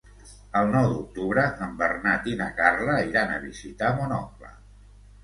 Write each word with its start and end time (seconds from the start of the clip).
El 0.59 0.71
nou 0.75 0.85
d'octubre 0.93 1.43
en 1.65 1.75
Bernat 1.81 2.25
i 2.31 2.33
na 2.39 2.47
Carla 2.63 2.97
iran 3.11 3.35
a 3.35 3.39
visitar 3.45 3.93
mon 4.01 4.17
oncle. 4.17 4.51